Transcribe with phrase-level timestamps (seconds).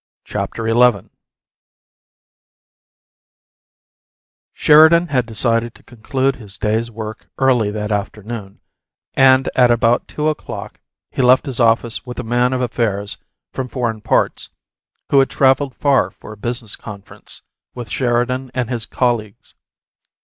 [0.25, 1.09] CHAPTER XI
[4.51, 8.61] Sheridan had decided to conclude his day's work early that afternoon,
[9.13, 10.79] and at about two o'clock
[11.11, 13.19] he left his office with a man of affairs
[13.53, 14.49] from foreign parts,
[15.11, 17.43] who had traveled far for a business conference
[17.75, 19.53] with Sheridan and his colleagues.